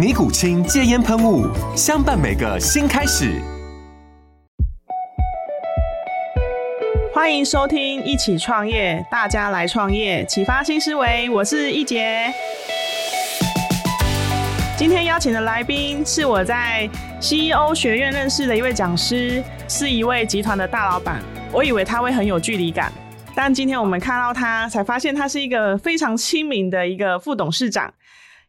[0.00, 1.46] 尼古清戒烟喷雾，
[1.76, 3.38] 相伴每个新开始。
[7.12, 11.28] 欢迎收听《一起创业》，大家来创业，启发新思维。
[11.28, 12.32] 我是一杰。
[14.78, 21.22] 今天邀请的来宾是我在 CEO 学院认识的一位讲师，是一位集团的大老板。
[21.52, 22.90] 我以为他会很有距离感，
[23.34, 27.92] 但今天我们看到他，才发现他是一个非常亲民的一个副董事长。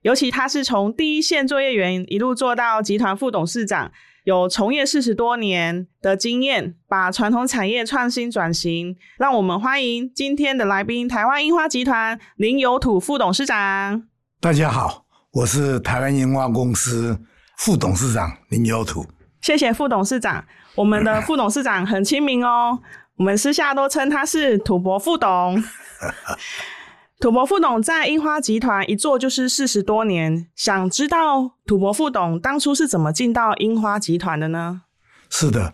[0.02, 3.92] 尤其他是从第一线作业员一路做到集团副董事长，
[4.24, 8.96] 有从业四十多年的经验，把传统产业创新转型。
[9.20, 14.08] 让我们欢迎今天的来宾——台湾樱花集团林有土副董事长。
[14.40, 17.20] 大家好，我是台湾樱花公司
[17.58, 19.06] 副董事长林有土。
[19.42, 22.80] 谢谢副董事长，我们的副董事长很亲民哦，
[23.18, 25.64] 我们私下都称他是土博副董。
[27.22, 34.82] 土伯副董在樱花集团一做就是四十多年，想知道土伯副董当初是怎么进到樱花集团的呢？
[35.30, 35.72] 是的，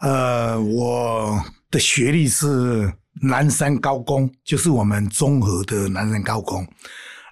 [0.00, 6.66] 呃，我的学历是南山高工，就是我们中和的南山高工。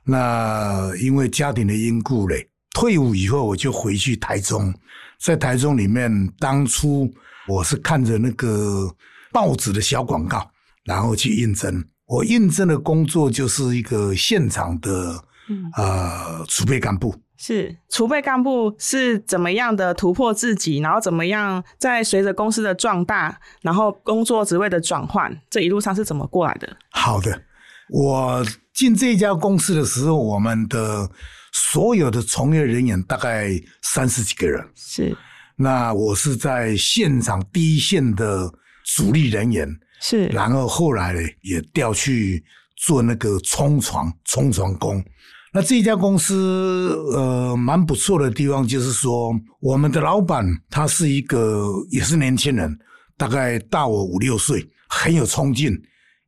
[0.05, 4.75] 那因为家庭的因故嘞，退伍以后我就回去台中，
[5.19, 7.11] 在台中里面，当初
[7.47, 8.95] 我是看着那个
[9.33, 10.51] 报纸的小广告，
[10.85, 11.83] 然后去应征。
[12.09, 17.15] 我应征的工作就是一个现场的、嗯、呃储备干部。
[17.37, 26.77] 是储备干部是怎么样的突破自己，然后怎么样在随着公司的壮大，然后工作职位的转换，这一路上是怎么过来的？
[26.91, 27.43] 好的，
[27.91, 31.09] 我进这家公司的时候，我们的
[31.53, 33.51] 所有的从业人员大概
[33.83, 34.67] 三十几个人。
[34.75, 35.17] 是，
[35.57, 38.51] 那我是在现场第一线的
[38.97, 39.79] 主力人员。
[40.01, 42.45] 是，然后后来，也调去
[42.77, 45.05] 做那个冲床、冲床工。
[45.53, 52.79] 那这家公司呃，蛮不错的地方就是说，我们的老板他是一个也是年轻人，
[53.17, 55.73] 大概大我五六岁，很有冲劲，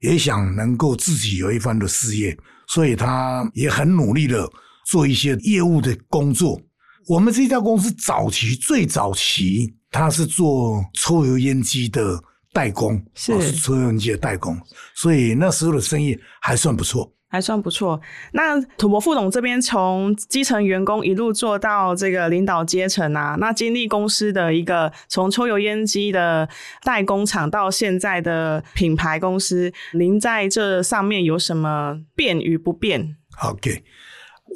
[0.01, 4.51] 也想能够自己有一番的事业，所以他也很努力的
[4.87, 6.61] 做一些业务的工作。
[7.07, 12.21] 我们这家公司早期最早期，他是做抽油烟机的。
[12.53, 14.59] 代工是抽油烟机的代工，
[14.94, 18.00] 所以那时候的生意还算不错，还算不错。
[18.33, 26.49] 那土博副总这边从基层员工一路做到这个领导阶层啊，那经历公司的一个从抽油烟机的
[26.83, 33.84] 代工厂到现在的品牌公司，您在这上面有什么变与不变？OK，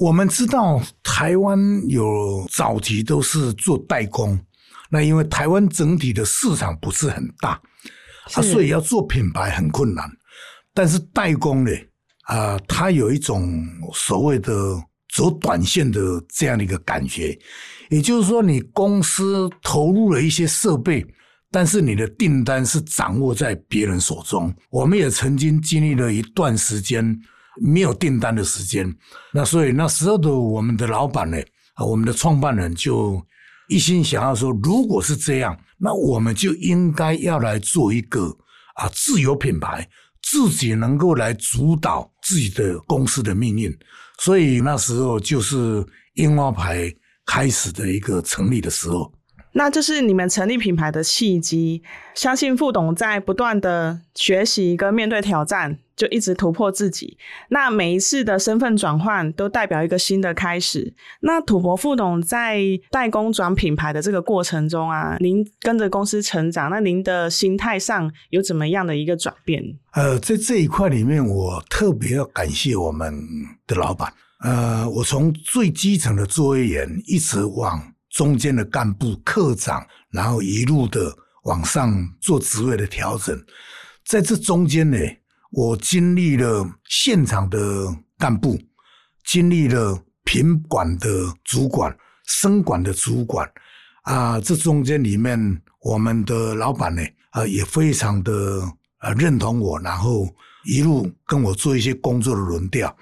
[0.01, 4.39] 我们知道台湾有早期都是做代工，
[4.95, 7.61] 那因为台湾整体的市场不是很大。
[8.33, 10.11] 啊，所以要做品牌很困难，
[10.73, 11.71] 但是代工呢，
[12.23, 13.63] 啊、呃，它有一种
[13.93, 14.83] 所谓的
[15.15, 16.01] 走短线的
[16.31, 17.39] 这样的一个感觉，
[17.91, 21.07] 也就是说，你公司投入了一些设备，
[21.51, 24.51] 但是你的订单是掌握在别人手中。
[24.71, 27.05] 我们也曾经经历了一段时间
[27.61, 28.91] 没有订单的时间，
[29.35, 31.37] 那所以那时候的我们的老板呢，
[31.75, 33.23] 啊，我们的创办人就
[33.69, 35.59] 一心想要说，如果是这样。
[35.77, 38.35] 那我们就应该要来做一个
[38.77, 39.87] 啊自有品牌，
[40.23, 43.77] 自己能够来主导自己的公司的命运，
[44.19, 45.85] 所以那时候就是
[46.15, 46.91] 樱花牌
[47.27, 49.13] 开始的一个成立的时候。
[49.53, 51.83] 那这是你们成立品牌的契机。
[52.15, 57.17] 相信副董在不断的学习跟面对挑战，就一直突破自己。
[57.49, 60.95] 那每一次的身份转换都代表一个新的开始。
[61.21, 62.61] 那土伯副董在
[62.91, 69.63] 代工转品牌的这个过程中啊，您跟着公司成长，那您的心态上有怎么样的一个转变？
[69.93, 73.15] 呃，在这一块里面，我特别要感谢我们
[73.67, 74.13] 的老板。
[74.41, 77.81] 呃，我从最基层的作业员一直往
[78.11, 81.11] 中间的干部、科长，然后一路的
[81.45, 83.41] 往上做职位的调整。
[84.05, 84.99] 在这中间呢，
[85.57, 87.59] 我经历了现场的
[88.19, 88.59] 干部，
[89.25, 91.09] 经历了品管的
[91.45, 91.97] 主管、
[92.27, 93.49] 生管的主管
[94.03, 98.69] 啊，这中间里面，我们的老板呢，啊，也非常的
[98.99, 100.29] 呃认同我，然后
[100.65, 102.93] 一路跟我做一些工作的轮调。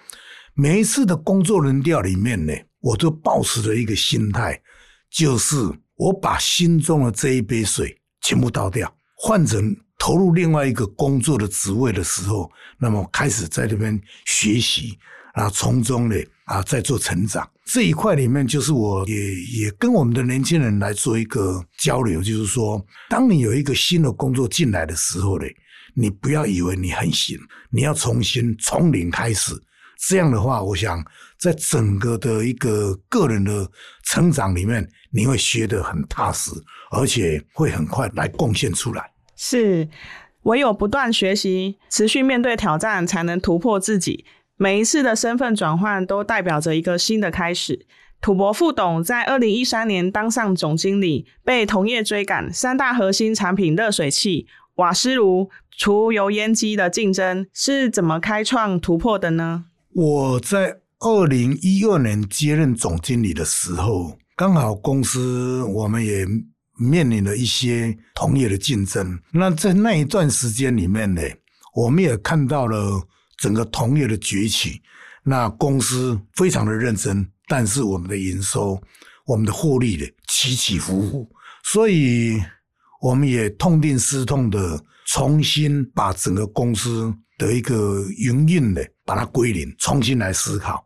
[0.53, 4.61] 每一次的工作轮调里面呢，我都保持着一个心态，
[5.11, 5.57] 就是
[5.97, 9.75] 我把心中的这一杯水全部倒掉，换成。
[10.03, 14.99] 投入另外一个工作的职位的时候，那么开始在这边学习
[15.35, 16.17] 啊，从中呢
[16.47, 25.47] 啊在做成长这一块里面，就是我也也跟我们的年轻人来做一个交流，就是说，当你有一个新的工作进来的时候呢，
[25.95, 27.39] 你不要以为你很行，
[27.71, 29.55] 你要重新从零开始。
[30.09, 31.01] 这样的话，我想
[31.39, 33.71] 在整个的一个个人的
[34.03, 36.51] 成长里面，你会学得很踏实，
[36.91, 39.12] 而且会很快来贡献出来。
[39.45, 39.89] 是，
[40.45, 44.25] 唯有不断学习，持续面对挑战，才能突破自己。
[44.57, 47.85] 每一次的身份转换，都代表着一个新的开始。
[48.21, 54.47] 土伯副董在二零一三年当上总经理，被同业追赶，三大核心产品热水器、
[54.77, 59.65] 瓦斯炉、除油烟机的竞争是怎么开创突破的呢？
[59.93, 66.25] 我在二零一二年接任总经理的时候，刚好公司我们也。
[66.79, 71.23] 面临了一些同业的竞争，那在那一段时间里面呢，
[71.75, 74.81] 我们也看到了整个同业的崛起。
[75.25, 78.81] 那公司非常的认真，但是我们的营收、
[79.25, 81.31] 我们的获利的起起伏伏，
[81.63, 82.43] 所以
[83.01, 90.85] 我们也痛定思痛的重新把整个公司的一个营运的把它归零，重新来思考。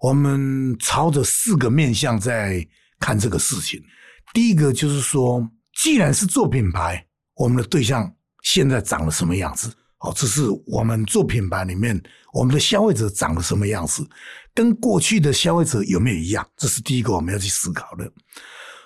[0.00, 2.66] 我们朝着四个面向在
[2.98, 3.80] 看这个事情。
[4.36, 5.50] 第一个就是说，
[5.80, 7.02] 既然是做品牌，
[7.36, 9.72] 我们的对象现在长得什么样子？
[10.00, 11.98] 哦，这是我们做品牌里面，
[12.34, 14.06] 我们的消费者长得什么样子，
[14.52, 16.46] 跟过去的消费者有没有一样？
[16.54, 18.12] 这是第一个我们要去思考的。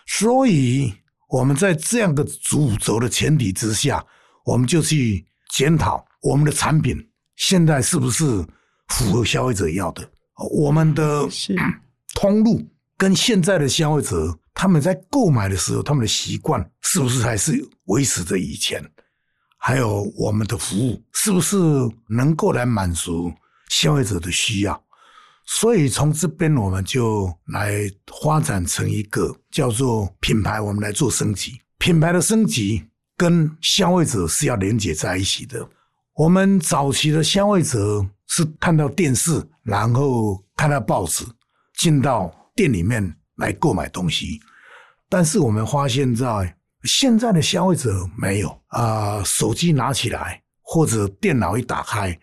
[0.06, 0.94] 所以
[1.28, 4.06] 我们在这样的主轴的前提之下，
[4.44, 6.96] 我们就去检讨我们的产品
[7.34, 8.24] 现在是不是
[8.90, 10.08] 符合消费者要的？
[10.52, 11.28] 我们的
[12.14, 12.64] 通路
[12.96, 14.38] 跟现在的消费者。
[14.54, 18.82] 他们在购买的时候，他们的习惯是不是还是维持着以前？
[19.56, 21.56] 还有我们的服务是不是
[22.08, 23.32] 能够来满足
[23.68, 24.82] 消费者的需要？
[25.46, 27.90] 所以从这边我们就来
[28.22, 31.60] 发展成一个叫做品牌，我们来做升级。
[31.78, 32.84] 品牌的升级
[33.16, 35.68] 跟消费者是要连接在一起的。
[36.14, 41.24] 我们早期的消费者是看到电视，然后看到报纸，
[41.76, 44.40] 进到店里面来购买东西。
[45.08, 52.16] 但是我们发现，在现在的消费者没有啊、手机拿起来或者电脑一打开，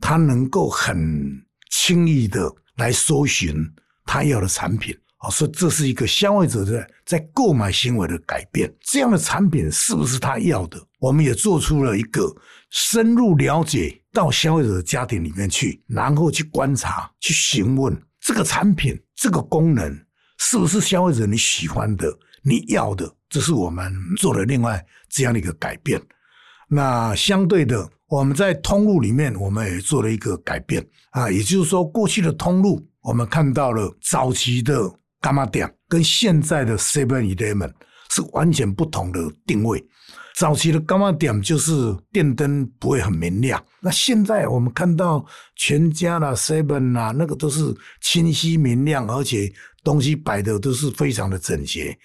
[0.00, 1.40] 他能够很
[1.70, 3.54] 轻易的来搜寻
[4.04, 8.68] 他要的产品啊，所以这是一个消费者在在购买行为的改变。
[8.80, 10.78] 这样的产品是不是他要的？
[10.98, 12.34] 我们也做出了一个
[12.70, 20.03] 深入了解到消费者的家庭里面去，然后去观察、去询问这个产品、这个功能。
[20.46, 22.06] 是不是消费者你喜欢的、
[22.42, 23.10] 你要的？
[23.28, 26.00] 这是我们做了另外这样的一个改变。
[26.68, 34.80] 那相对的，我们在通路里面，我们也做了一个改变啊，也就是说，过去的通路，我们看到了早期的
[35.20, 37.72] 柑仔店跟现在的 Seven Eleven
[38.10, 39.84] 是完全不同的定位。
[40.36, 41.72] 早期的柑仔店就是
[42.12, 45.24] 电灯不会很明亮，那现在我们看到
[45.56, 49.52] 全家啦、Seven 啦，那个都是清晰明亮，而且
[49.84, 51.96] 东西摆的都是非常的整洁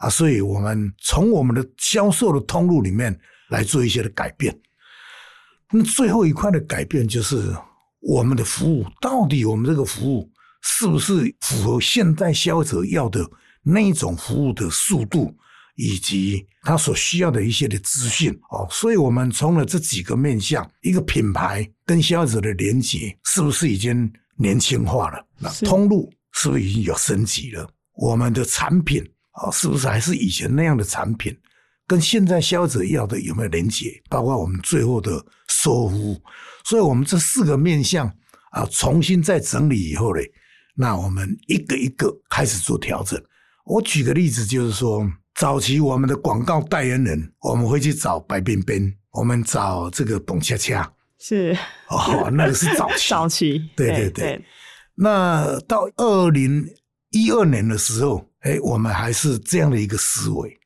[0.00, 0.10] 啊。
[0.10, 3.18] 所以，我们从我们的销售的通路里面
[3.48, 4.54] 来做一些的改变。
[5.70, 7.54] 那最后一块的改变就是
[8.00, 10.30] 我们的服务，到底我们这个服务
[10.62, 13.24] 是不是符合现代消费者要的
[13.62, 15.34] 那一种服务的速度？
[15.80, 25.24] 以及他所需要的一些的资讯哦，所以我们从了这几个面向，一个品牌跟消费者的连接是不是已经年轻化了？
[25.38, 27.68] 那通路是不是已经有升级了？
[27.94, 29.02] 我们的产品
[29.32, 31.36] 啊，是不是还是以前那样的产品？
[31.86, 34.00] 跟现在消费者要的有没有连接？
[34.08, 35.12] 包括我们最后的
[35.48, 36.22] 售后服务，
[36.64, 38.06] 所以我们这四个面向
[38.50, 40.20] 啊，重新再整理以后呢，
[40.74, 43.20] 那我们一个一个开始做调整。
[43.64, 45.10] 我举个例子，就是说。
[45.34, 51.56] 早期我们的广告代言人，我们会去找白冰冰，我们找这个董恰恰，是
[51.88, 53.86] 哦，那个是早期， 早期，对。
[53.88, 54.44] 对对，
[55.00, 56.68] 那到二零
[57.10, 60.58] 一二年的时候，哎，我们还是这样的一个思维，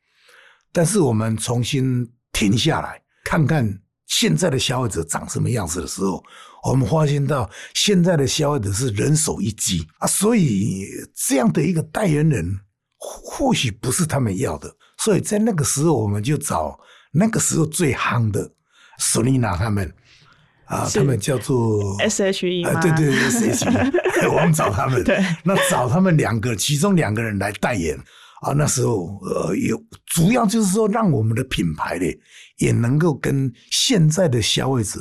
[0.72, 6.24] 但是我们重新停下来看看现在的消费者长什么样子的时候，
[6.64, 9.86] 我们发现到现在的消费者是人手一机。
[9.98, 12.58] 啊，所以这样的一个代言人
[12.96, 16.80] 或许不是他们要的，所以在那个时候我们就找
[17.12, 18.50] 那个时候最夯的
[18.98, 19.92] 索尼娜他们。
[20.72, 27.94] 啊，他们叫做 S H E，啊，对对对，S H E， 我们找他们，对，那找他们两个，其中两个人来代言
[28.40, 28.54] 啊。
[28.54, 32.06] 那时候，呃，有主要就是说，让我们的品牌呢，
[32.56, 34.98] 也能够跟现在的消费者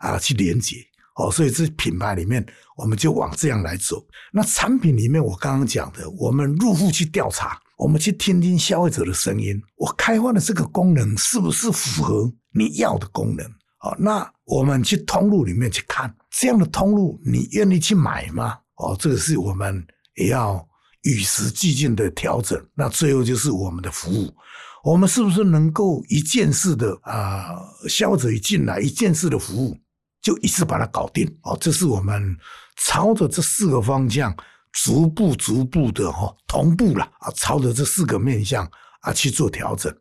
[0.00, 0.76] 啊去连接
[1.14, 1.30] 哦。
[1.30, 2.44] 所以这品牌里面，
[2.76, 4.06] 我们就往这样来走。
[4.32, 13.46] 那产品里面，我刚刚讲的，我们入户去调查，我们去听听消费者的声音，我开发的这个功能是不是符合你要的功能？
[13.80, 18.56] 哦，那我们去通路里面去看，这样的通路你愿意去买吗？
[18.76, 19.84] 哦，这个是我们
[20.14, 20.66] 也要
[21.02, 22.64] 与时俱进的调整。
[22.74, 24.32] 那最后就是我们的服务，
[24.84, 27.56] 我们是不是能够一件事的啊，
[27.88, 29.76] 消费者一进来，一件事的服务
[30.22, 31.26] 就一次把它搞定？
[31.42, 32.36] 哦，这是我们
[32.76, 34.32] 朝着这四个方向，
[34.72, 38.64] 逐步逐步的哈同步了啊，朝着这四个面向
[39.00, 39.92] 啊去做调整。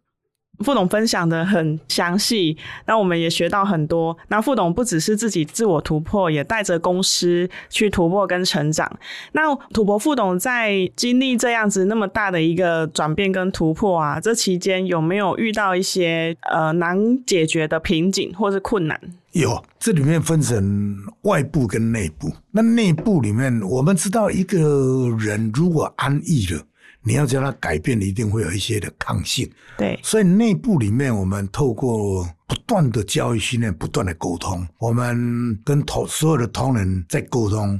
[0.63, 4.17] 副董分享的很详细，那我们也学到很多。
[4.29, 8.89] 那副董不只是自己自我突破，也带着公司去突破跟成长。
[9.33, 18.99] 那土伯副董在经历这样子那么大的一个转变跟突破啊，这期间有没有遇到一些呃难解决的瓶颈或是困难？
[19.33, 22.31] 有，这里面分成外部跟内部。
[22.51, 26.61] 那内部里面，我们知道一个人如果安逸了。
[27.07, 29.47] 你要叫他改变，一定会有一些的抗性。
[29.77, 37.79] 对，所以内部里面，我们透过不断的教育训练，不断的沟通，我们跟同所有的同仁在沟通，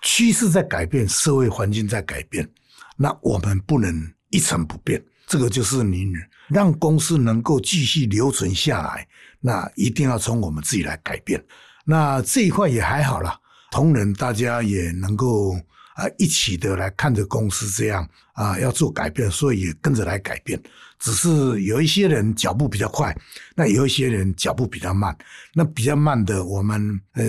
[0.00, 2.48] 趋势在改变，社会环境在改变，
[2.96, 5.04] 那我们不能一成不变。
[5.26, 6.10] 这个就是你
[6.48, 9.06] 让公司能够继续留存下来，
[9.40, 11.44] 那一定要从我们自己来改变。
[11.84, 13.38] 那这一块也还好啦，
[13.70, 15.54] 同仁大家也能够。
[15.94, 20.60] 啊，一起的来看着公司这样啊，要做改变，所以也跟着来改变。
[20.98, 23.14] 只是有一些人脚步比较快，
[23.54, 25.16] 那有一些人脚步比较慢。
[25.52, 27.24] 那比较慢的，我们呃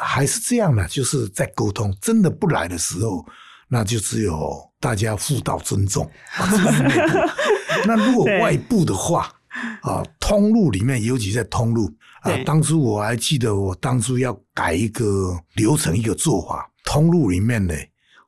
[0.00, 1.96] 还是这样的，就是在沟通。
[2.00, 3.24] 真的不来的时候，
[3.68, 6.10] 那就只有大家互道尊重。
[7.86, 9.32] 那如果外部的话，
[9.82, 11.90] 啊，通路里面，尤其在通路
[12.22, 16.68] 啊，当初我还记得，我当初要改一个流程，一个做法。
[16.88, 17.74] 通路里面呢，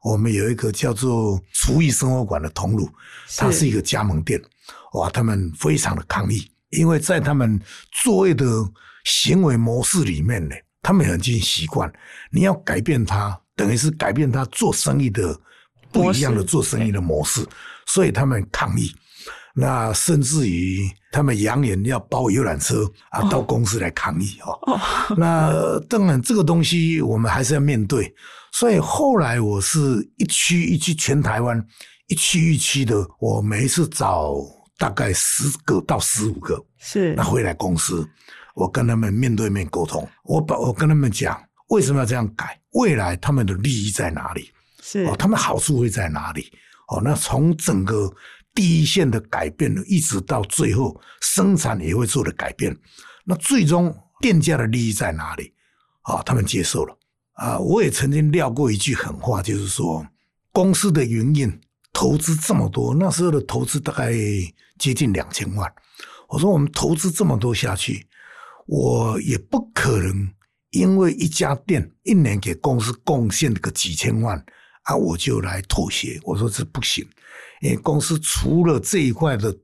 [0.02, 2.90] 我们有一个叫做厨艺生活馆的通路，
[3.38, 4.38] 它是一个加盟店。
[4.92, 7.58] 哇，他们非常的抗议，因为在他们
[8.04, 8.44] 作业的
[9.04, 11.90] 行为模式里面呢，他们已经习惯，
[12.30, 15.34] 你要改变它，等于是改变他做生意的
[15.90, 17.42] 不一样的做生意的模式，
[17.86, 18.94] 所以他们抗议。
[19.54, 24.72] 那甚至于他们扬言要包游览车啊，到公司来抗议哦。
[24.72, 24.80] 哦，
[25.18, 28.14] 那当然这个东西我们还是要面对。
[28.52, 29.78] 所以后来我是
[30.16, 31.64] 一区一区全台湾
[32.08, 34.34] 一区一区的，我每一次找
[34.76, 38.04] 大概十个到十五个，是那回来公司，
[38.54, 44.50] 我跟他们面对面沟通，我把我跟他们讲为什么要这样改，未来他们的利益在哪里，
[44.82, 46.52] 是哦，他们好处会在哪里
[46.88, 47.00] 哦？
[47.04, 48.12] 那从整个
[48.54, 52.76] 第一线的改变，一直到最后生产也会做的改变，
[53.24, 55.52] 那最终店家的利益在哪里
[56.02, 56.22] 啊？
[56.22, 56.96] 他们接受了。
[57.34, 60.06] 啊，我也曾经撂过一句狠话，就是说，
[60.52, 64.12] 公司的营运投资这么多，那时候的投资大概
[64.78, 65.72] 接近两千万。
[66.28, 68.06] 我说我们投资这么多下去，
[68.66, 70.28] 我也不可能
[70.70, 74.36] 因为一家店一年给公司贡献个几千万
[74.82, 76.20] 啊，我就来妥协。
[76.24, 77.08] 我说这不行，
[77.60, 79.56] 因为公司除了这一块的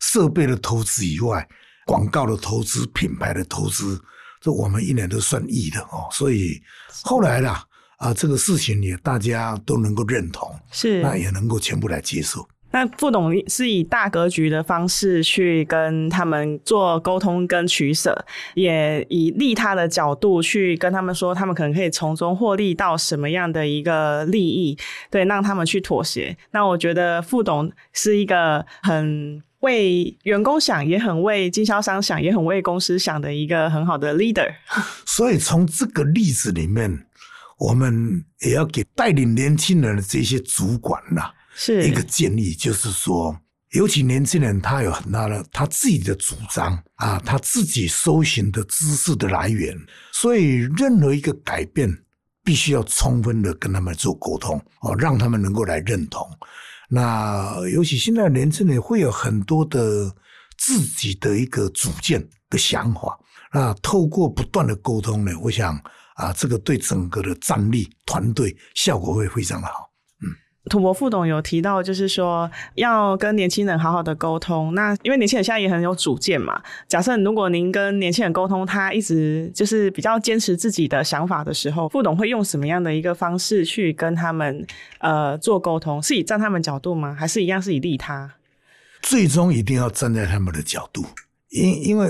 [0.00, 1.48] 设备的投资以外，
[1.86, 4.00] 广告的投资、品牌的投资。
[4.40, 6.60] 这我们一年都算亿的哦，所以
[7.02, 7.64] 后来啦
[7.96, 12.46] 啊，这个事情也大家都能够认同，是那也能够全部来接受。
[12.74, 24.76] 那副董是以大格局的方式去跟他们做沟通跟取舍，也以利他的角度去跟他们说，他们可能可以从中获利到什么样的一个利益，
[25.08, 26.36] 对，让他们去妥协。
[26.50, 29.40] 那我觉得副董是一个很。
[29.60, 34.46] 为员工想，也很为经销商想，也很为公司想的一个很好的 leader。
[35.06, 37.06] 所以从这个例子里面，
[37.58, 43.38] 我们也要给带领年轻人的这些主管呐，是一个建议，就是说，
[43.72, 49.76] 尤其年轻人他有很大的他自己的主张啊，他自己搜寻的知识的来源，
[50.12, 51.90] 所以任何一个改变，
[52.42, 56.26] 必须要充分的跟他们做沟通哦，让他们能够来认同。
[56.88, 60.14] 那尤其现在年轻人会有很多的
[60.58, 63.18] 自己的一个主见的想法。
[63.52, 65.80] 那透过不断的沟通呢，我想
[66.16, 69.90] 啊，这个对整个的战力团队效果会非常的好。
[70.70, 74.74] 土伯副董有提到，就是说要跟年轻人好好的沟通。
[74.74, 76.60] 那因为年轻人现在也很有主见嘛。
[76.88, 84.66] 假设如果您跟年轻人沟通，他一直就是比较坚持自己的想法的时候，副董会用什么样的一个方式去跟他们
[84.98, 86.02] 呃做沟通？
[86.02, 87.14] 是以站他们角度吗？
[87.14, 88.34] 还是一样是以利他？
[89.02, 91.04] 最终一定要站在他们的角度，
[91.50, 92.08] 因因为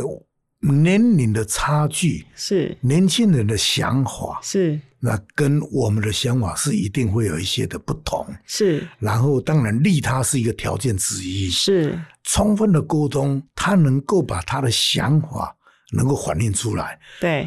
[0.73, 4.81] 年龄的差距是年轻人的想法是。
[4.99, 8.89] 那跟我们的想法是一定会有一些的不同，是。
[8.99, 12.01] 然后当然利他是一个条件之一，是。
[12.23, 15.55] 充分的沟通，他能够把他的想法
[15.93, 17.47] 能够反映出来，对。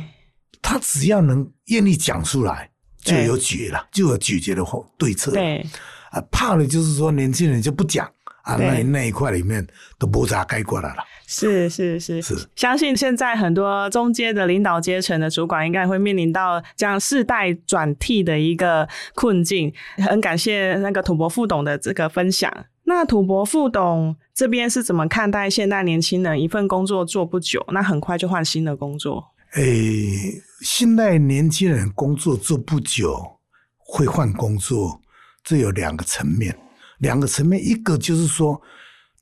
[0.61, 2.69] 他只要能愿意讲出来，
[3.01, 4.63] 就有解了，就有解决的
[4.95, 5.31] 对策。
[5.31, 5.65] 对。
[6.11, 8.07] 啊，怕的就是说年轻人就不讲
[8.47, 9.65] 啊，那那一块里面
[9.99, 11.03] 都不咋该过来了。
[11.27, 19.73] 是是是是，相信现在很多中阶的领导阶层的主管应该会面临到这样世代转替的一个困境。
[19.97, 22.49] 很感谢那个土伯副董的这个分享。
[22.85, 29.33] 那土伯副董这边是怎么看待现代年轻人一份工作做不久，那很快就换新的工作？
[29.55, 33.39] 诶、欸，现代年轻人工作做不久
[33.77, 35.01] 会换工作，
[35.43, 36.57] 这有两个层面。
[36.99, 38.61] 两个层面，一个就是说。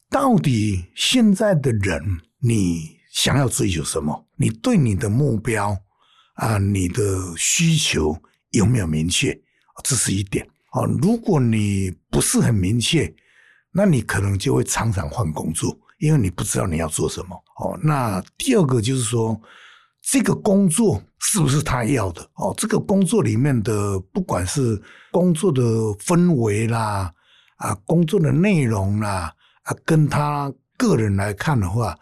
[0.07, 1.99] 到底现在的人，
[2.39, 4.25] 你想要追求什么？
[4.37, 5.75] 你对你的目标
[6.35, 7.03] 啊，你的
[7.35, 8.15] 需求
[8.51, 9.37] 有没有明确？
[9.83, 10.47] 这是一点。
[10.73, 13.13] 哦，如果你不是很明确，
[13.73, 17.35] 那你可能就会常常换工作，因为你不知道你要做什么。
[17.57, 19.41] 哦，那第二个就是说，
[20.03, 22.21] 这个工作是不是他要的？
[22.35, 24.79] 哦，这个工作里面的，不管是
[25.11, 25.61] 工作的
[25.95, 27.11] 氛围啦，
[27.55, 29.33] 啊，工作的内容啦。
[29.63, 31.97] 啊，跟他个人来看的话，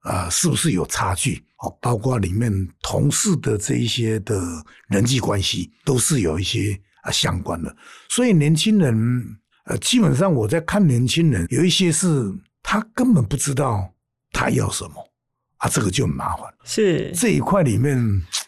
[0.00, 1.44] 啊，是不是有差距？
[1.58, 4.40] 哦，包括里面同事的这一些的
[4.88, 7.76] 人际关系，都是有一些啊相关的。
[8.08, 13.92] 所以年轻人，呃，基本上我在看年轻人，有一些是他根本不知道
[14.32, 14.94] 他要什么，
[15.58, 16.52] 啊，这个就很麻烦。
[16.64, 17.98] 是这一块里面，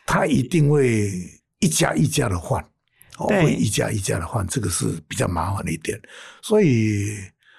[0.06, 1.12] 他一定会
[1.59, 2.66] 一家一家的换，
[3.18, 6.00] 哦，会一家一家的换，这个是比较麻烦的一点。
[6.42, 7.16] 所以。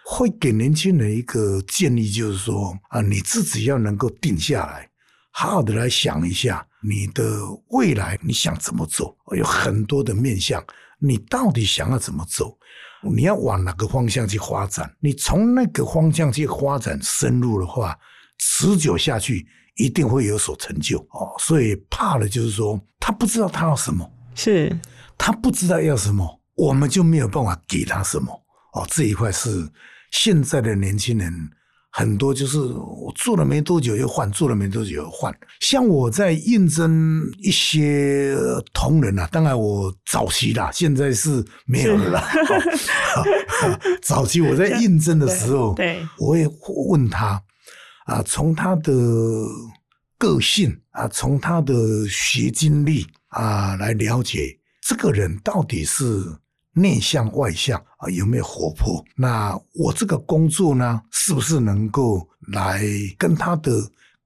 [0.09, 4.89] 会给年轻人一个建议，就是说啊，你自己要能够定下来，
[5.31, 7.41] 好好的来想一下你的
[7.71, 9.13] 未来，你想怎么走？
[9.35, 10.63] 有很多的面向，
[10.97, 12.57] 你到底想要怎么走？
[13.03, 14.89] 你要往哪个方向去发展？
[15.01, 17.93] 你从那个方向去发展深入的话，
[18.37, 21.35] 持久下去一定会有所成就哦。
[21.37, 24.79] 所以怕的就是说，他不知道他要什么，是
[25.17, 28.31] 他不知道要什么，我们就没有办法给他什么
[28.71, 28.87] 哦。
[28.89, 29.67] 这一块是。
[30.09, 31.29] 现在的年轻人
[31.91, 35.35] 很多，就是我做了没多久又换，做了没多久又换。
[35.59, 38.33] 像我在应征一些
[38.71, 42.29] 同仁啊，当然我早期啦，现在是没有了啦。
[44.01, 46.47] 早期我在应征的时候，对，我也
[46.87, 47.43] 问他
[48.05, 48.93] 啊，从他的
[50.17, 56.03] 个性啊，从他的学经历啊，来了解这个人到底是。
[56.79, 59.03] 内向外向啊，有没有活泼？
[59.15, 62.83] 那我这个工作呢，是不是能够来
[63.17, 63.81] 跟他的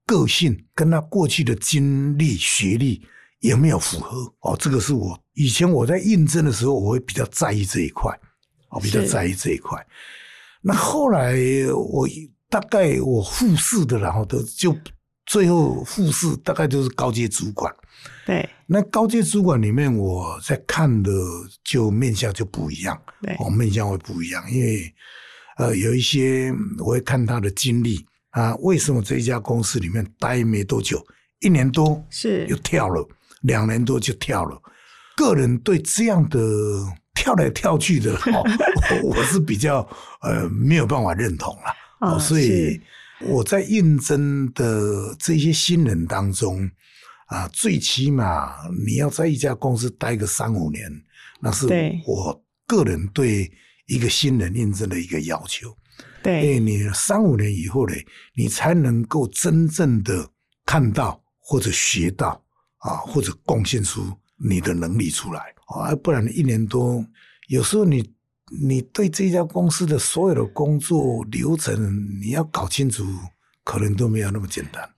[0.05, 3.07] 个性、跟他过去的经历、学历
[3.39, 4.29] 有没有符合？
[4.41, 8.13] 哦，这个是我以前我在应征的时候，我会比较在意这一块，
[8.69, 9.81] 我比较在意这一块。
[10.61, 11.33] 那后来
[11.73, 12.05] 我
[12.49, 14.75] 大概我复试的，然后都就
[15.25, 17.73] 最后复试大概就是高阶主管。
[18.25, 21.11] 对，那高阶主管里面，我在看的
[21.63, 24.93] 就面相就不一样，对，哦，面相会不一样，因为
[25.57, 31.03] 呃，有一些我会看他的经历啊，为什么这一家公司里面待没多久，
[31.39, 32.45] 一年多是。
[32.47, 33.07] 又跳了，
[33.41, 34.61] 两年多就跳了，
[35.17, 36.39] 个人对这样的
[37.15, 38.43] 跳来跳去的，哦，
[39.03, 39.87] 我是比较
[40.21, 42.79] 呃没有办法认同了，哦，所以
[43.21, 46.69] 我在应征的这些新人当中。
[47.31, 50.83] 啊，最起码你要在一家公司待个三五年，
[51.39, 51.65] 那是
[52.05, 53.49] 我个人对
[53.87, 55.73] 一个新人应征的一个要求。
[56.21, 57.95] 对，因为你三五年以后呢，
[58.35, 60.29] 你才能够真正的
[60.65, 62.43] 看到或者学到
[62.79, 67.01] 啊，或者贡献出你的能力出来啊，不然一年多，
[67.47, 68.13] 有时候你
[68.61, 73.05] 你对这家公司的所有的工作流程你要搞清楚，
[73.63, 74.89] 可能都没有那么简单。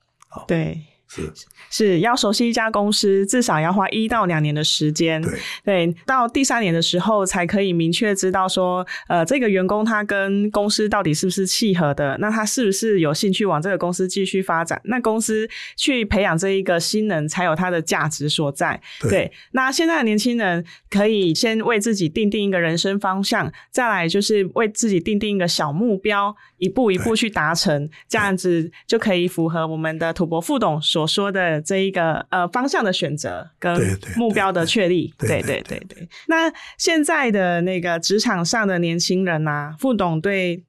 [0.48, 0.82] 对。
[1.16, 1.34] 是
[1.70, 5.22] 是要熟悉一家公司，至少要花一到两年的时间。
[5.22, 14.80] 对对，到第三年的时候才可以明确知道说，呃，这个员工他跟公司到底是不是契合的，那他是不是有兴趣往这个公司继续发展？
[14.86, 18.80] 那公司去培养这一个新人才有它的价值所在。
[19.00, 33.80] 对，对，那现在的年轻人可以先为自己定定一个人生方向，再来就是为自己定定一个小目标，一步一步去达成，这样子就可以符合我们的土博副董所说的这一个呃方向的选择跟
[34.16, 35.14] 目标的确立。
[35.18, 36.08] 对对对对。
[36.28, 40.64] 那现在的那个职场上的年轻人啊，副董对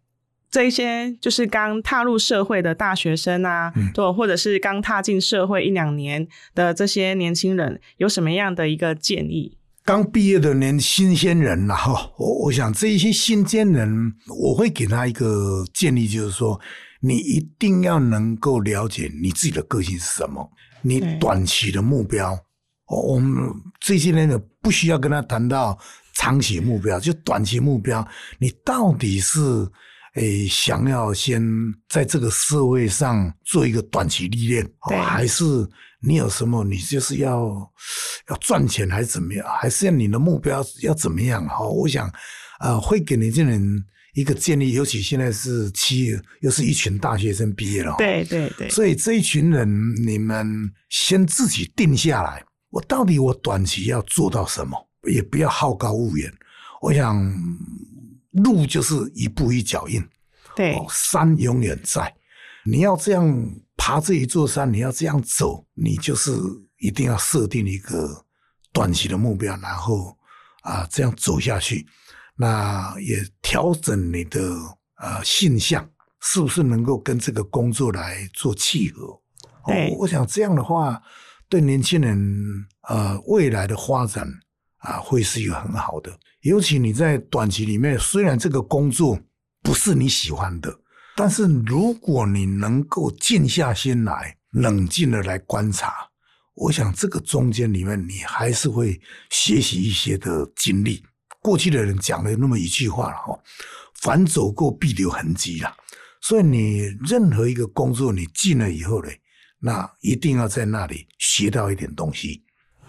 [0.50, 9.56] 这一些就是刚踏入社会的大学生啊，对、嗯，或者是刚踏进社会一两年的这些年轻人，有什么样的一个建议？
[9.84, 16.58] 刚毕业的年新鲜人呐，哈，我我想这一些新鲜人，我会给他一个建议，就是说，
[17.04, 22.34] 你一定要能够了解你自己的个性是什么，你短期的目标。
[22.86, 25.78] 我们这些人呢，不需要跟他谈到
[26.14, 28.06] 长期目标，就短期目标，
[28.38, 29.38] 你到底是
[30.14, 31.42] 诶想要先
[31.90, 35.44] 在这个社会上做一个短期历练，还是？
[36.06, 36.62] 你有什么？
[36.64, 37.48] 你就是要
[38.28, 39.46] 要赚钱还是怎么样？
[39.58, 41.46] 还是要你的目标要怎么样？
[41.48, 42.10] 哈，我想，
[42.60, 43.62] 呃，会给年轻人
[44.14, 47.94] 一个建议，尤其现在是七月，又是一群大学生毕业了。
[47.98, 48.68] 对对对。
[48.70, 49.68] 所以这一群人，
[50.06, 54.76] 你们先自己定下来，我到底我短期要做到什么？
[55.08, 56.32] 也不要好高骛远。
[56.80, 57.14] 我想，
[58.30, 60.02] 路就是一步一脚印。
[60.56, 62.14] 对，山永远在。
[62.64, 63.60] 你要这样。
[63.76, 66.30] 爬这一座山，你要这样走，你就是
[66.78, 68.24] 一定要设定一个
[68.72, 70.16] 短期的目标，然后
[70.62, 71.84] 啊这样走下去。
[72.36, 74.40] 那也调整你的
[74.96, 75.88] 呃性向，
[76.20, 79.20] 是不是能够跟这个工作来做契合？
[79.66, 81.00] 对，哦，我想这样的话，
[81.48, 82.16] 对年轻人
[82.88, 84.28] 呃未来的发展
[84.78, 86.12] 啊会是一个很好的。
[86.40, 89.18] 尤其你在短期里面，虽然这个工作
[89.62, 90.80] 不是你喜欢的。
[91.16, 95.94] 但是如果你能够静下心来，冷静的来观察，
[96.54, 101.04] 我想这个中间里面你还是会学习一些的经历。
[101.44, 103.38] 过去的人讲了那么一句话了哈，
[104.00, 105.76] 凡走过必留痕迹啦。
[106.22, 109.10] 所以你任何一个工作你进了以后呢，
[109.58, 112.42] 那一定要在那里学到一点东西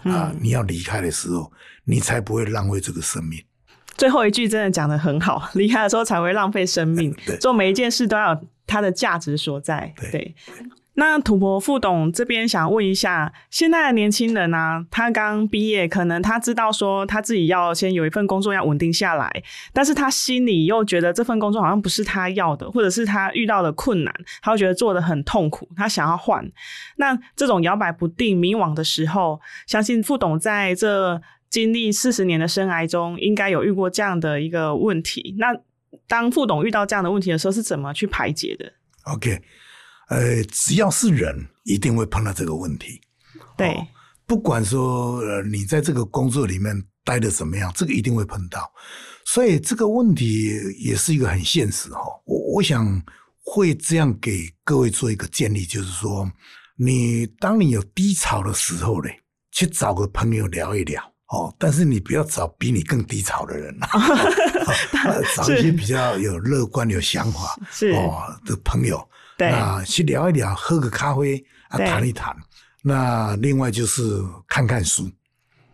[0.04, 0.32] 啊！
[0.40, 1.52] 你要离开的时候，
[1.84, 3.38] 你才不会浪费这个生命。
[3.98, 7.14] 最后一句真的讲得很好，离开的时候才会浪费生命。
[7.38, 9.92] 做每一件事都要有它的价值所在。
[10.00, 10.34] 对，对，
[10.96, 19.30] 那土伯副董这边想问一下，现在的年轻人啊，他刚毕业，可能他知道说他自己要先有一份工作要稳定下来，
[19.72, 26.44] 但是他心里又觉得这份工作好像不是他要的，或者是他遇到的困难，他会觉得做得很痛苦，他想要换。
[26.96, 31.22] 那这种摇摆不定、迷惘的时候，相信副董在这。
[31.48, 35.36] 经历四十年的生涯中，应该有遇过这样的一个问题。
[35.38, 35.46] 那
[36.08, 38.70] 当副董遇到这样的问题的时候，是怎么去排解的
[39.04, 39.40] ？OK，
[40.08, 43.00] 呃，只要是人，一定会碰到这个问题。
[43.56, 43.86] 对，哦、
[44.26, 48.70] 不管说呃，你在这个工作里面待的怎么样，这个一定会碰到。
[49.24, 52.22] 所以这个问题也是一个很现实哈、哦。
[52.24, 53.02] 我我想
[53.42, 56.30] 会这样给各位做一个建议，就是说，
[56.76, 59.10] 你当你有低潮的时候呢，
[59.50, 61.02] 去找个朋友聊一聊。
[61.28, 63.88] 哦，但是你不要找比你更低潮的人啊，
[65.34, 68.96] 找一些比较有乐观、有想法是哦的朋友，
[69.38, 69.48] 对。
[69.48, 72.34] 啊，去聊一聊，喝个咖啡啊，谈一谈。
[72.82, 75.10] 那另外就是看看书，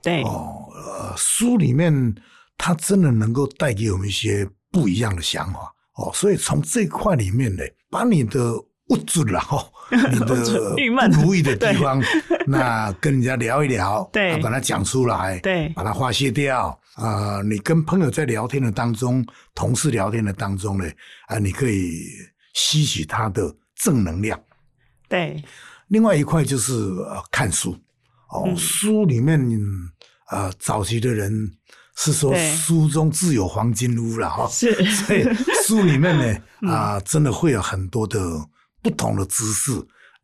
[0.03, 0.23] 对。
[0.23, 2.15] 哦，呃，书里面
[2.57, 5.61] 它真的能够带给我们一些不一样的想法。
[5.95, 8.41] 哦，所以从这块里面呢，把你的。
[8.89, 9.65] 不准了哈，
[10.13, 12.03] 你的不如意的地方，
[12.47, 17.43] 那跟人家聊一聊， 对，把它讲出来，对，把它发泄掉啊、呃。
[17.45, 20.85] 你跟朋友在聊天的当中，同事聊天的当中呢，
[21.27, 22.03] 啊、呃，你可以
[22.53, 24.41] 吸取他的正能量。
[25.09, 25.43] 对，
[25.89, 27.73] 另外一块就是、呃、看书。
[28.29, 29.41] 哦，嗯、书里面
[30.27, 31.53] 啊、呃，早期的人
[31.97, 35.23] 是说书中自有黄金屋了哈，是，所以
[35.67, 38.21] 书里面呢 啊、呃，真的会有很多的。
[38.85, 39.71] 不同的知识，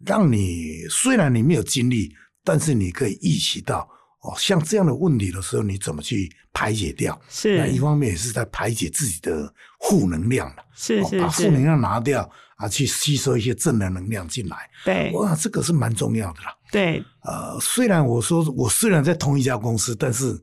[0.04, 2.12] 让你虽然你没有经历，
[2.42, 3.88] 但是你可以意识到
[4.28, 7.18] 哦，像这样的问题的时候，你怎么去排解掉？
[7.30, 9.50] 是那一方面也是在排解自己的
[9.88, 14.68] 负能量是是是，把负能量拿掉啊，去吸收一些正的能量进来。
[14.84, 16.54] 对，哇，这个是蛮重要的啦。
[16.70, 20.38] 对，呃，虽然我说我虽然在同一家公司，但是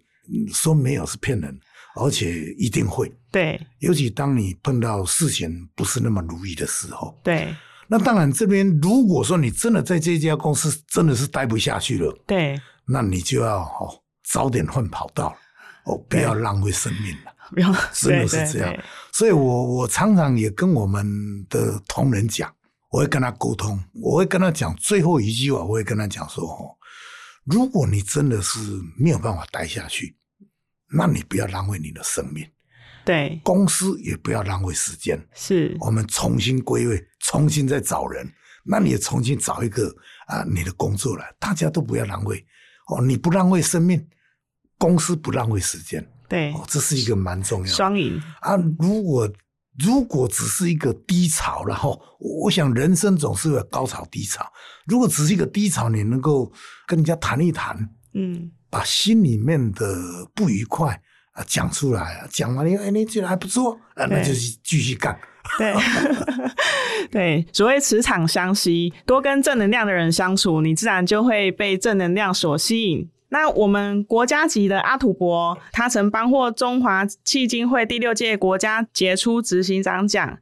[0.52, 1.56] 说没有是骗人，
[1.96, 3.14] 而且一定会。
[3.30, 7.16] 对，尤其当你碰到事情不是那么如意的时候。
[7.24, 7.56] 对。
[7.88, 15.36] 那当然，这边如果说你真的在这家公司真的是待不下去了，对，那你就要哦早点换跑道，
[15.86, 18.84] 哦不要浪费生命了， 不要真的是这样。
[19.12, 22.54] 所以我我常常也跟我们的同仁讲，
[22.92, 26.76] 我会跟他沟通，我会跟他讲最后一句话，我会跟他讲说哦，
[27.44, 28.60] 如果你真的是
[28.98, 30.16] 没有办法待下去，
[30.92, 32.48] 那你不要浪费你的生命。
[33.04, 35.78] 对，公司也不要浪费时间，是。
[35.80, 38.28] 我们重新归位，重新再找人，
[38.64, 39.96] 那你也重新找一个
[40.26, 42.44] 啊，你的工作了，大家都不要浪费
[42.88, 44.08] 哦，你不浪费生命，
[44.78, 48.56] 公司不浪费时间，对，哦，这是一个蛮重要的双赢啊。
[48.80, 49.32] 如果
[49.78, 54.46] 如果只是一个低潮，然后我想人生总是有高潮低潮，
[54.86, 56.52] 如果只是一个低潮，你能够
[56.88, 57.78] 跟人家谈一谈，
[58.14, 61.02] 嗯，把心里面的不愉快。
[61.34, 65.20] 啊，讲出来，讲完了，哎，你觉得还不错，啊，那就是继续干。
[65.58, 65.74] 对，
[67.12, 73.10] 对，所谓磁场相吸，多跟正能量的人相处，你自然就会被正能量所吸引。
[73.30, 80.38] 那我们国家级的阿土伯，他曾颁获中华基金会第六届国家杰出执行长奖。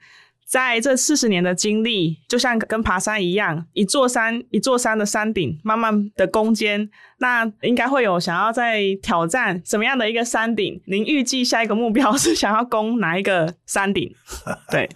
[0.53, 6.87] 在这四十年的经历，就像跟爬山一样，一座山一座山的山顶，慢慢的攻坚。
[7.17, 10.79] 那应该会有想要再挑战什么样的一个山顶？
[10.85, 14.13] 您预计下一个目标是想要攻哪一个山顶？
[14.69, 14.87] 对，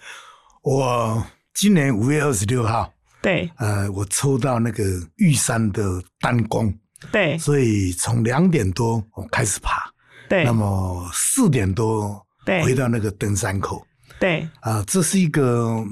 [0.62, 4.84] 我今年五月二十六号，对，呃，我抽到那个
[5.16, 5.82] 玉山的
[6.20, 6.72] 单攻，
[7.10, 9.92] 对，所以从两点多我开始爬，
[10.28, 12.24] 对，那么四点多
[12.62, 13.84] 回到那个登山口。
[14.20, 15.84] 对啊、呃，这是一个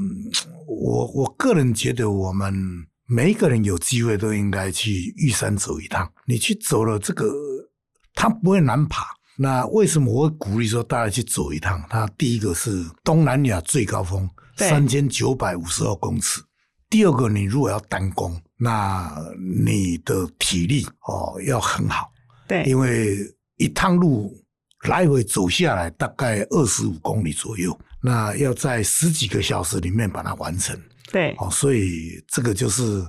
[0.67, 2.53] 我我个人觉得，我们
[3.07, 6.11] 每一个人有机会都应该去玉山走一趟。
[6.27, 7.33] 你去走了这个，
[8.15, 9.07] 它不会难爬。
[9.39, 11.81] 那为什么我会鼓励说大家去走一趟？
[11.89, 16.43] 它第一个是东南亚最高峰，三千九百五十二公尺。
[16.89, 19.15] 第二个，你如果要单攻，那
[19.59, 22.11] 你的体力哦要很好。
[22.49, 23.19] 对，因为
[23.57, 24.35] 一趟路
[24.89, 27.79] 来回走下来大概二十五公里左右。
[28.03, 30.79] 那要在十几个小时里面把它完成，
[31.11, 33.05] 对，哦，所以这个就是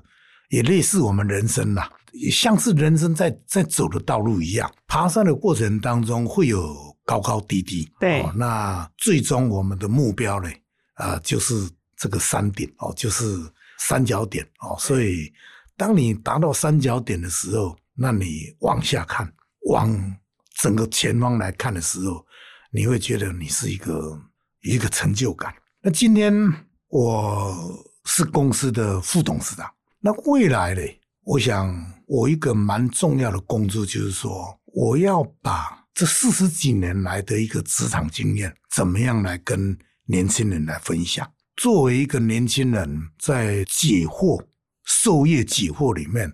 [0.49, 10.49] 也类似我们人生啦，也像是人生在在走的道路一样，爬山的过程当中会有高高低低，对，哦，那最终我们的目标呢，
[10.95, 11.53] 啊，呃，就是
[11.95, 13.25] 这个山顶哦，就是
[13.77, 14.43] 三角点。
[14.61, 15.31] 哦，所以
[15.75, 19.31] 当你达到三角点的时候，那你往下看，
[19.67, 20.17] 往
[20.59, 22.25] 整个前方来看的时候，
[22.71, 24.19] 你会觉得你是一个。
[24.61, 25.53] 一个成就感。
[25.81, 26.33] 那今天
[26.89, 29.69] 我是公司的副董事长。
[29.99, 30.81] 那未来呢？
[31.23, 41.29] 我想我一个蛮重要的工作就是说，我要把这四十几年来的一个职场经验，怎么样来跟年轻人来分享。
[41.57, 44.41] 作为一个年轻人，在解惑、
[44.85, 46.31] 授业解惑里面，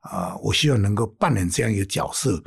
[0.00, 2.42] 啊、我希望能够扮演这样一个角色，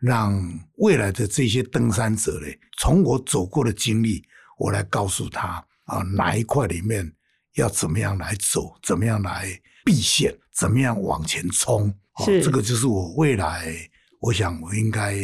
[0.00, 0.40] 让
[0.76, 2.46] 未来的这些登山者呢，
[2.78, 4.24] 从我走过的经历。
[4.60, 7.10] 我来告诉他啊，哪一块里面
[7.56, 9.48] 要怎么样来走，怎么样来
[9.86, 11.92] 避险，怎么样往前冲。
[12.26, 13.74] 是，这个就是我未来，
[14.20, 15.14] 我想我应该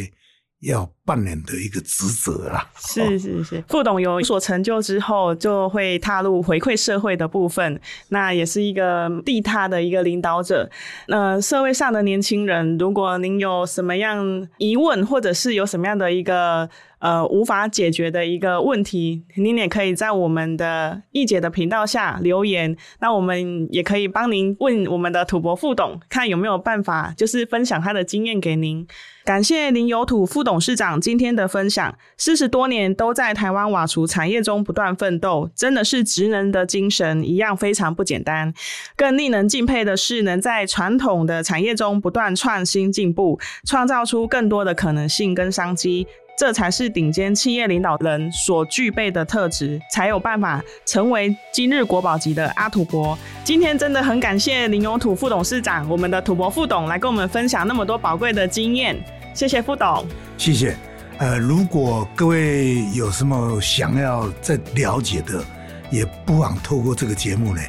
[0.61, 2.67] 要扮演的一个职责啦。
[2.79, 10.67] 是是是，副董有所成就之后，就会踏入回馈社会的部分，那也是一个地踏的一个领导者。
[11.09, 16.67] 那社会上的年轻人，如果您有什么样疑问，或者是有什么样的一个。
[16.99, 28.87] 呃，无法解决的一个问题，您也可以在我们的易姐的频道下留言，那我们也可以帮您问我们的土博副董，看有没有办法，就是分享他的经验给您。
[29.23, 38.53] 感谢林有土副董事长今天的分享，四十多年都在台湾瓦厨产业中不断奋斗，真的是职人的精神一样非常不简单。
[38.95, 46.07] 更令人敬佩的是，能在传统的产业中不断创新进步，创造出更多的可能性跟商机。
[46.37, 53.17] 这才是顶尖企业领导人所具备的特质，才有办法成为今日国宝级的阿土伯。
[53.43, 58.95] 今天真的很感谢林永土副董事长，我们的土伯副董来跟我们分享那么多宝贵的经验。
[59.33, 60.05] 谢谢副董，
[60.37, 60.77] 谢谢。
[61.17, 65.43] 呃，如果各位有什么想要再了解的，
[65.89, 67.61] 也不妨透过这个节目呢，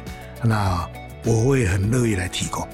[0.43, 0.87] 那
[1.25, 2.67] 我会很乐意来提供。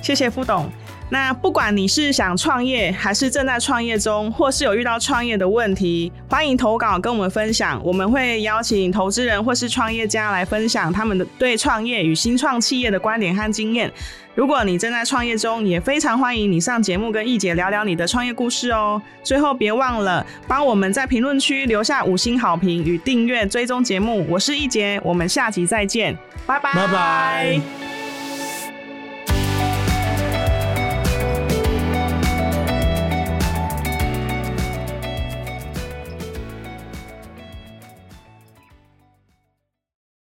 [0.00, 0.72] 谢谢副董。
[1.12, 7.78] 那不管你是想创业，还是正在创业中，或是有遇到创业的问题，欢迎投稿跟我们分享。
[7.84, 13.92] 我们会邀请投资人或是创业家来分享他们的对创业与新创企业的观点和经验。
[14.34, 19.00] 如果你正在创业中，也非常欢迎你上节目跟易姐聊聊你的创业故事哦。
[19.22, 24.24] 最后别忘了帮我们在评论区留下五星好评与订阅追踪节目。
[24.30, 26.72] 我是易姐，我们下集再见，拜拜。
[26.72, 27.91] 拜拜。